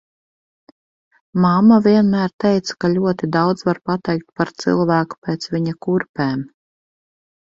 [1.43, 6.43] Mamma vienmēr teica, ka ļoti daudz var pateikt par cilvēku pēc viņa kurpēm.